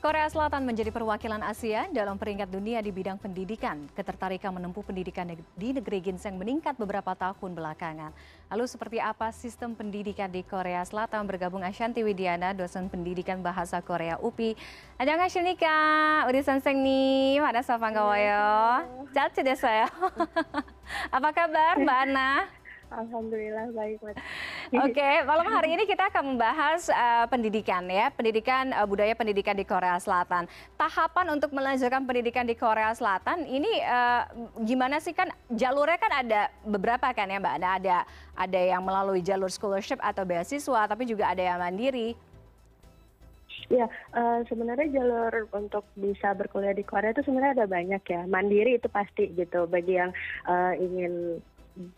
[0.00, 3.84] Korea Selatan menjadi perwakilan Asia dalam peringkat dunia di bidang pendidikan.
[3.92, 8.08] Ketertarikan menempuh pendidikan di negeri ginseng meningkat beberapa tahun belakangan.
[8.48, 11.28] Lalu seperti apa sistem pendidikan di Korea Selatan?
[11.28, 14.56] Bergabung Ashanti Widiana, dosen pendidikan bahasa Korea UPI.
[14.96, 18.88] Ada ngasih sih kak, udah senseng nih, ada sapang kawayo.
[19.12, 19.84] Cat deh saya.
[21.16, 22.48] Apa kabar Mbak Ana?
[22.90, 24.18] Alhamdulillah baik, Oke,
[24.90, 29.62] okay, malam hari ini kita akan membahas uh, pendidikan ya, pendidikan uh, budaya pendidikan di
[29.62, 30.50] Korea Selatan.
[30.74, 34.26] Tahapan untuk melanjutkan pendidikan di Korea Selatan ini uh,
[34.66, 37.98] gimana sih kan jalurnya kan ada beberapa kan ya Mbak Ada ada
[38.34, 42.18] ada yang melalui jalur scholarship atau beasiswa, tapi juga ada yang mandiri.
[43.70, 43.86] Ya,
[44.18, 48.26] uh, sebenarnya jalur untuk bisa berkuliah di Korea itu sebenarnya ada banyak ya.
[48.26, 50.10] Mandiri itu pasti gitu bagi yang
[50.50, 51.38] uh, ingin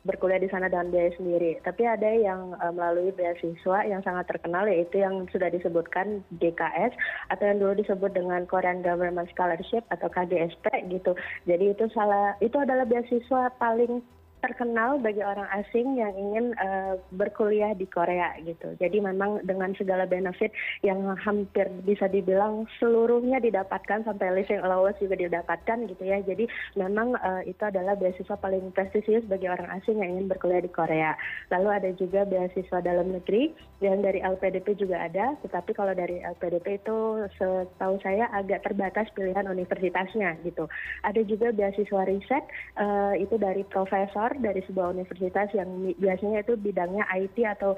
[0.06, 1.58] berkuliah di sana dengan biaya sendiri.
[1.62, 6.92] Tapi ada yang uh, melalui beasiswa yang sangat terkenal yaitu yang sudah disebutkan GKS
[7.34, 11.12] atau yang dulu disebut dengan Korean Government Scholarship atau KGSP gitu.
[11.46, 14.02] Jadi itu salah itu adalah beasiswa paling
[14.42, 18.74] terkenal bagi orang asing yang ingin uh, berkuliah di Korea gitu.
[18.82, 20.50] Jadi memang dengan segala benefit
[20.82, 26.18] yang hampir bisa dibilang seluruhnya didapatkan sampai living allowance juga didapatkan gitu ya.
[26.26, 30.72] Jadi memang uh, itu adalah beasiswa paling prestisius bagi orang asing yang ingin berkuliah di
[30.74, 31.14] Korea.
[31.54, 36.82] Lalu ada juga beasiswa dalam negeri yang dari LPDP juga ada, tetapi kalau dari LPDP
[36.82, 40.66] itu setahu saya agak terbatas pilihan universitasnya gitu.
[41.06, 42.44] Ada juga beasiswa riset
[42.82, 47.76] uh, itu dari profesor dari sebuah universitas yang biasanya itu bidangnya IT atau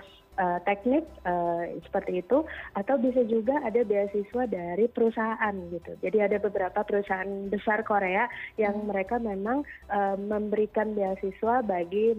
[0.67, 2.43] teknik uh, seperti itu
[2.75, 5.93] atau bisa juga ada beasiswa dari perusahaan gitu.
[6.03, 8.27] Jadi ada beberapa perusahaan besar Korea
[8.59, 8.87] yang hmm.
[8.91, 12.15] mereka memang uh, memberikan beasiswa bagi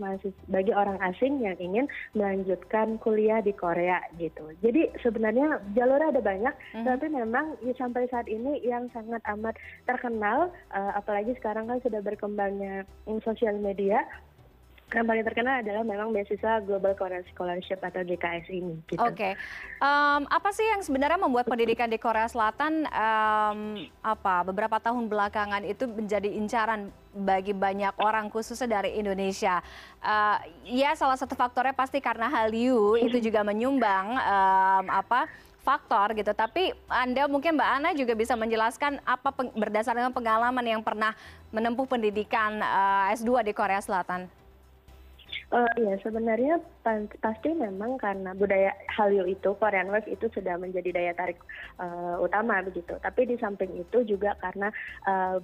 [0.48, 1.86] bagi orang asing yang ingin
[2.16, 4.52] melanjutkan kuliah di Korea gitu.
[4.64, 6.86] Jadi sebenarnya jalurnya ada banyak, hmm.
[6.88, 12.00] tapi memang ya, sampai saat ini yang sangat amat terkenal, uh, apalagi sekarang kan sudah
[12.00, 12.88] berkembangnya
[13.24, 14.04] sosial media
[14.94, 18.78] yang paling terkenal adalah memang beasiswa Global Korean Scholarship atau GKS ini.
[18.86, 19.02] Gitu.
[19.02, 19.34] Oke, okay.
[19.82, 25.66] um, apa sih yang sebenarnya membuat pendidikan di Korea Selatan um, apa beberapa tahun belakangan
[25.66, 29.66] itu menjadi incaran bagi banyak orang khususnya dari Indonesia?
[30.06, 30.38] Uh,
[30.70, 35.26] ya salah satu faktornya pasti karena Hallyu itu juga menyumbang um, apa
[35.66, 36.30] faktor gitu.
[36.38, 41.18] Tapi Anda mungkin Mbak Ana juga bisa menjelaskan apa berdasarkan pengalaman yang pernah
[41.50, 44.45] menempuh pendidikan uh, S2 di Korea Selatan.
[45.54, 46.58] Uh, ya sebenarnya
[47.22, 51.38] pasti memang karena budaya Hallyu itu Korean Wave itu sudah menjadi daya tarik
[51.78, 52.98] uh, utama begitu.
[52.98, 54.74] Tapi di samping itu juga karena
[55.06, 55.38] uh,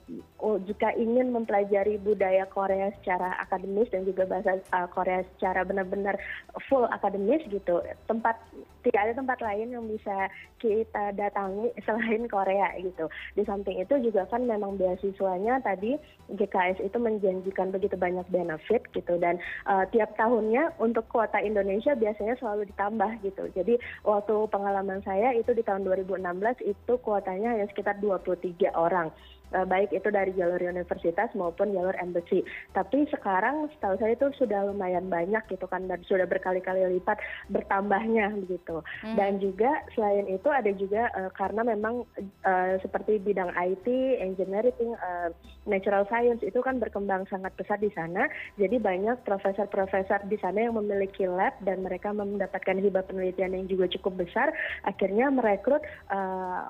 [0.65, 4.57] jika ingin mempelajari budaya Korea secara akademis dan juga bahasa
[4.89, 6.17] Korea secara benar-benar
[6.65, 8.41] full akademis gitu, tempat
[8.83, 10.29] tidak ada tempat lain yang bisa
[10.61, 13.09] kita datangi selain Korea gitu.
[13.37, 15.97] Di samping itu juga kan memang beasiswanya tadi
[16.33, 22.37] GKS itu menjanjikan begitu banyak benefit gitu dan uh, tiap tahunnya untuk kuota Indonesia biasanya
[22.37, 23.43] selalu ditambah gitu.
[23.53, 26.21] Jadi waktu pengalaman saya itu di tahun 2016
[26.65, 29.09] itu kuotanya hanya sekitar 23 orang.
[29.51, 32.39] Eh, baik itu dari jalur universitas maupun jalur embassy.
[32.71, 37.19] Tapi sekarang setahu saya itu sudah lumayan banyak gitu kan dan sudah berkali-kali lipat
[37.51, 38.79] bertambahnya begitu.
[39.03, 39.15] Hmm.
[39.19, 42.07] Dan juga selain itu ada juga uh, karena memang
[42.47, 43.87] uh, seperti bidang IT,
[44.23, 45.35] engineering, uh,
[45.67, 48.31] natural science itu kan berkembang sangat pesat di sana.
[48.55, 53.91] Jadi banyak profesor-profesor di sana yang memiliki lab dan mereka mendapatkan hibah penelitian yang juga
[53.99, 54.55] cukup besar.
[54.87, 55.83] Akhirnya merekrut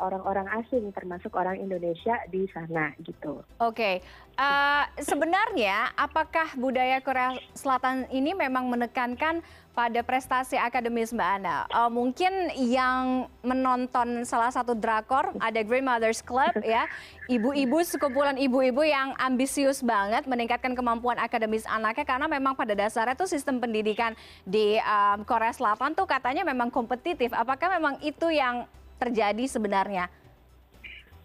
[0.02, 3.44] orang-orang uh, asing termasuk orang Indonesia di sana sana gitu.
[3.60, 4.00] Oke,
[4.40, 11.68] uh, sebenarnya apakah budaya Korea Selatan ini memang menekankan pada prestasi akademis Mbak Ana?
[11.68, 16.88] Uh, mungkin yang menonton salah satu drakor ada Grandmothers Club ya,
[17.28, 23.28] ibu-ibu sekumpulan ibu-ibu yang ambisius banget meningkatkan kemampuan akademis anaknya karena memang pada dasarnya tuh
[23.28, 24.16] sistem pendidikan
[24.48, 27.36] di um, Korea Selatan tuh katanya memang kompetitif.
[27.36, 28.64] Apakah memang itu yang
[28.96, 30.08] terjadi sebenarnya?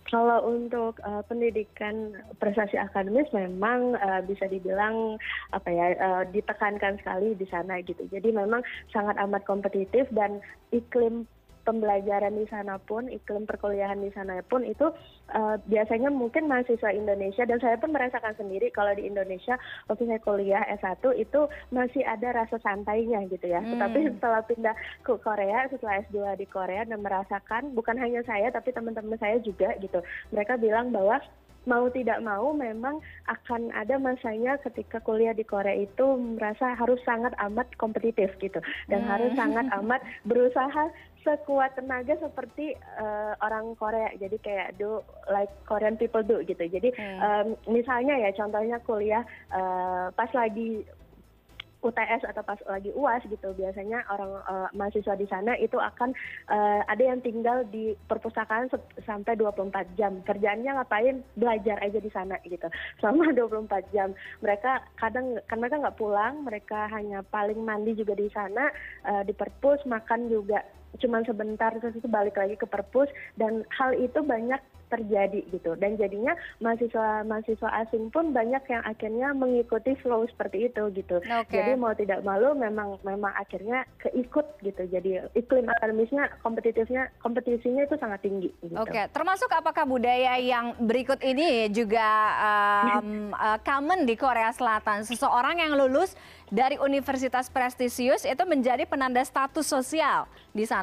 [0.06, 5.18] Kalau untuk uh, pendidikan prestasi akademis memang uh, bisa dibilang
[5.50, 8.06] apa ya uh, ditekankan sekali di sana gitu.
[8.10, 8.62] Jadi memang
[8.94, 10.38] sangat amat kompetitif dan
[10.70, 11.26] iklim
[11.66, 14.86] pembelajaran di sana pun, iklim perkuliahan di sana pun itu
[15.34, 19.58] uh, biasanya mungkin mahasiswa Indonesia dan saya pun merasakan sendiri kalau di Indonesia
[19.90, 23.58] waktu saya kuliah S1 itu masih ada rasa santainya gitu ya.
[23.58, 23.74] Hmm.
[23.74, 28.70] Tetapi setelah pindah ke Korea, setelah S2 di Korea dan merasakan bukan hanya saya tapi
[28.70, 29.98] teman-teman saya juga gitu.
[30.30, 31.18] Mereka bilang bahwa
[31.66, 37.34] mau tidak mau memang akan ada masanya ketika kuliah di Korea itu merasa harus sangat
[37.50, 39.10] amat kompetitif gitu dan hmm.
[39.10, 40.88] harus sangat amat berusaha
[41.26, 46.94] sekuat tenaga seperti uh, orang Korea jadi kayak do like Korean people do gitu jadi
[46.94, 47.18] hmm.
[47.18, 50.86] um, misalnya ya contohnya kuliah uh, pas lagi
[51.84, 53.52] UTS atau pas lagi UAS gitu.
[53.52, 56.12] Biasanya orang uh, mahasiswa di sana itu akan
[56.48, 58.72] uh, ada yang tinggal di perpustakaan
[59.04, 60.20] sampai 24 jam.
[60.24, 61.20] Kerjaannya ngapain?
[61.36, 62.66] Belajar aja di sana gitu.
[63.00, 64.16] Selama 24 jam.
[64.40, 68.70] Mereka kadang kan mereka nggak pulang mereka hanya paling mandi juga di sana
[69.06, 70.64] uh, di perpus makan juga
[70.96, 75.98] cuma sebentar terus itu balik lagi ke perpus dan hal itu banyak terjadi gitu dan
[75.98, 81.50] jadinya mahasiswa mahasiswa asing pun banyak yang akhirnya mengikuti flow seperti itu gitu okay.
[81.50, 87.98] jadi mau tidak malu memang memang akhirnya keikut gitu jadi iklim akademisnya kompetitifnya kompetisinya itu
[87.98, 88.78] sangat tinggi gitu.
[88.78, 89.10] oke okay.
[89.10, 92.06] termasuk apakah budaya yang berikut ini juga
[93.02, 96.14] um, uh, common di Korea Selatan seseorang yang lulus
[96.46, 100.75] dari universitas prestisius itu menjadi penanda status sosial di sana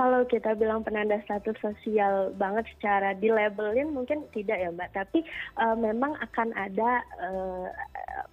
[0.00, 4.88] kalau kita bilang penanda status sosial banget secara di labelin mungkin tidak ya mbak.
[4.96, 5.20] Tapi
[5.60, 7.68] uh, memang akan ada uh,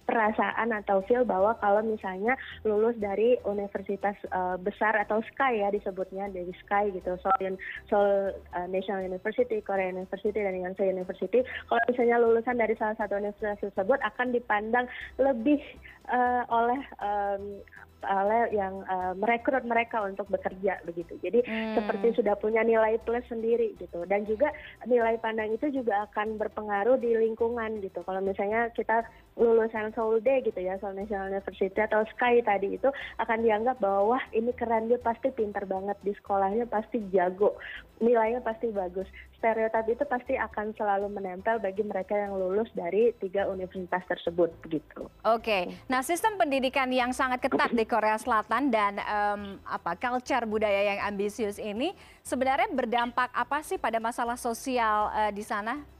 [0.08, 6.32] perasaan atau feel bahwa kalau misalnya lulus dari universitas uh, besar atau Sky ya disebutnya
[6.32, 7.60] dari Sky gitu Seoul,
[7.92, 13.20] Seoul uh, National University, Korea University dan Yonsei University kalau misalnya lulusan dari salah satu
[13.20, 14.88] universitas tersebut akan dipandang
[15.20, 15.60] lebih
[16.08, 17.60] uh, oleh um,
[18.06, 21.18] oleh yang uh, merekrut mereka untuk bekerja begitu.
[21.18, 21.74] Jadi hmm.
[21.74, 24.06] seperti sudah punya nilai plus sendiri gitu.
[24.06, 24.54] Dan juga
[24.86, 28.06] nilai pandang itu juga akan berpengaruh di lingkungan gitu.
[28.06, 29.02] Kalau misalnya kita
[29.38, 32.90] lulusan Seoul Day gitu ya, Seoul National University atau Sky tadi itu
[33.22, 37.54] akan dianggap bahwa ini keren dia pasti pintar banget di sekolahnya pasti jago,
[38.02, 39.06] nilainya pasti bagus.
[39.38, 45.06] Stereotip itu pasti akan selalu menempel bagi mereka yang lulus dari tiga universitas tersebut begitu.
[45.22, 50.90] Oke, nah sistem pendidikan yang sangat ketat di Korea Selatan dan um, apa culture budaya
[50.90, 51.94] yang ambisius ini
[52.26, 55.97] sebenarnya berdampak apa sih pada masalah sosial uh, di sana?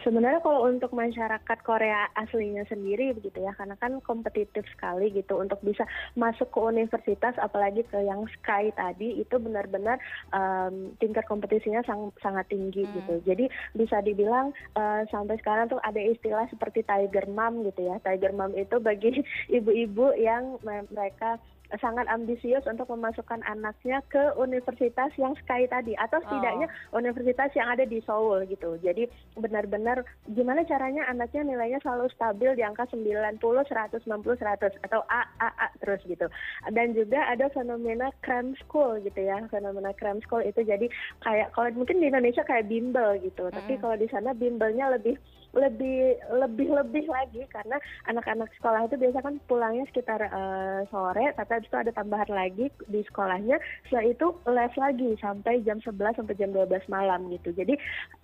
[0.00, 5.60] Sebenarnya kalau untuk masyarakat Korea aslinya sendiri begitu ya karena kan kompetitif sekali gitu untuk
[5.60, 5.84] bisa
[6.16, 10.00] masuk ke universitas apalagi ke yang Sky tadi itu benar-benar
[10.32, 12.92] um, tingkat kompetisinya sang, sangat tinggi hmm.
[12.96, 13.44] gitu jadi
[13.76, 18.56] bisa dibilang uh, sampai sekarang tuh ada istilah seperti tiger mom gitu ya tiger mom
[18.56, 19.20] itu bagi
[19.60, 21.36] ibu-ibu yang mereka
[21.80, 27.00] sangat ambisius untuk memasukkan anaknya ke universitas yang Sky tadi atau setidaknya oh.
[27.00, 28.76] universitas yang ada di Seoul gitu.
[28.84, 29.08] Jadi
[29.38, 35.48] benar-benar gimana caranya anaknya nilainya selalu stabil di angka 90, 190, 100 atau A A
[35.56, 36.28] A terus gitu.
[36.68, 39.40] Dan juga ada fenomena cram school gitu ya.
[39.48, 40.88] Fenomena cram school itu jadi
[41.24, 43.48] kayak kalau mungkin di Indonesia kayak bimbel gitu.
[43.48, 43.54] Mm.
[43.56, 45.16] Tapi kalau di sana bimbelnya lebih
[45.52, 47.76] lebih lebih lebih lagi karena
[48.08, 52.72] anak-anak sekolah itu biasa kan pulangnya sekitar uh, sore tapi habis itu ada tambahan lagi
[52.88, 53.60] di sekolahnya.
[53.86, 57.52] Setelah itu les lagi sampai jam 11 sampai jam 12 malam gitu.
[57.52, 57.76] Jadi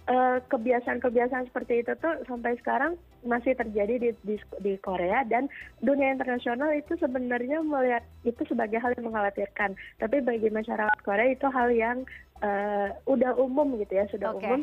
[0.09, 2.97] uh, kebiasaan-kebiasaan seperti itu tuh sampai sekarang
[3.29, 5.21] masih terjadi di, di di Korea.
[5.29, 5.53] Dan
[5.85, 9.77] dunia internasional itu sebenarnya melihat itu sebagai hal yang mengkhawatirkan.
[10.01, 12.09] Tapi bagi masyarakat Korea itu hal yang
[12.41, 14.49] uh, udah umum gitu ya sudah okay.
[14.49, 14.61] umum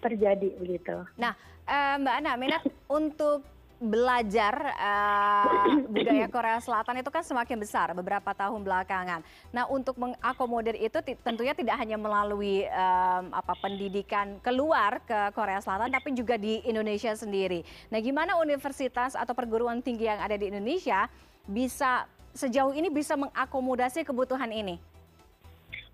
[0.00, 1.04] terjadi begitu.
[1.16, 1.34] Nah,
[1.66, 2.62] uh, Mbak Ana, minat
[2.98, 3.44] untuk
[3.76, 9.20] belajar uh, budaya Korea Selatan itu kan semakin besar beberapa tahun belakangan.
[9.52, 15.92] Nah, untuk mengakomodir itu tentunya tidak hanya melalui um, apa pendidikan keluar ke Korea Selatan,
[15.92, 17.68] tapi juga di Indonesia sendiri.
[17.92, 21.04] Nah, gimana universitas atau perguruan tinggi yang ada di Indonesia
[21.44, 24.80] bisa sejauh ini bisa mengakomodasi kebutuhan ini?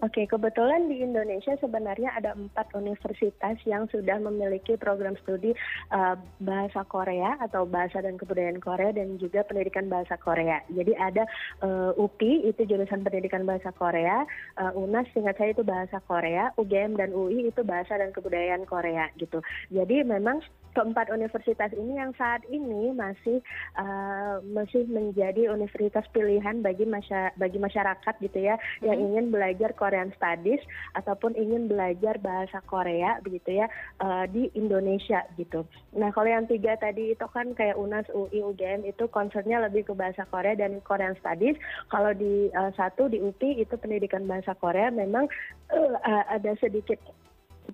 [0.02, 5.54] Oke, kebetulan di Indonesia sebenarnya ada empat universitas yang sudah memiliki program studi
[5.94, 10.58] uh, bahasa Korea atau bahasa dan kebudayaan Korea dan juga pendidikan bahasa Korea.
[10.74, 11.22] Jadi ada
[11.62, 14.26] uh, UPI itu jurusan pendidikan bahasa Korea,
[14.58, 19.06] uh, UNAS singkat saya itu bahasa Korea, UGM dan UI itu bahasa dan kebudayaan Korea
[19.22, 19.38] gitu.
[19.70, 20.42] Jadi memang
[20.72, 23.38] keempat universitas ini yang saat ini masih
[23.76, 28.88] uh, masih menjadi universitas pilihan bagi masya, bagi masyarakat gitu ya hmm.
[28.88, 30.60] yang ingin belajar Korean Studies
[30.96, 33.66] ataupun ingin belajar bahasa Korea begitu ya
[34.00, 35.64] uh, di Indonesia gitu.
[35.96, 39.92] Nah kalau yang tiga tadi itu kan kayak UNAS, UI, UGM itu concernnya lebih ke
[39.92, 41.56] bahasa Korea dan Korean Studies.
[41.92, 45.28] Kalau di uh, satu di UPI itu pendidikan bahasa Korea memang
[45.70, 46.98] uh, ada sedikit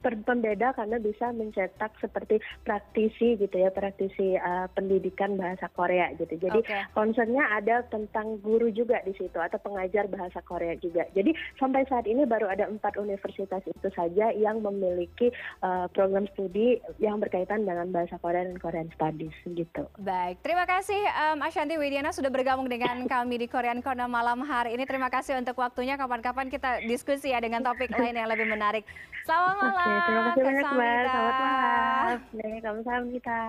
[0.00, 6.38] pembeda karena bisa mencetak seperti praktisi gitu ya praktisi uh, pendidikan bahasa Korea gitu.
[6.38, 6.83] Jadi okay.
[6.92, 11.09] concernnya ada tentang guru juga di situ atau pengajar bahasa Korea juga.
[11.12, 15.33] Jadi sampai saat ini baru ada empat universitas itu saja yang memiliki
[15.64, 19.88] uh, program studi yang berkaitan dengan bahasa Korea dan Korean Studies gitu.
[19.99, 24.75] Baik terima kasih um, Ashanti Widiana sudah bergabung dengan kami di Korean Corner malam hari
[24.75, 24.85] ini.
[24.85, 26.00] Terima kasih untuk waktunya.
[26.00, 28.85] Kapan-kapan kita diskusi ya dengan topik lain yang lebih menarik.
[29.28, 31.02] Selamat malam Oke, terima kasih banyak Mbak.
[31.06, 32.18] Selamat malam.
[32.58, 33.40] Sama-sama kita.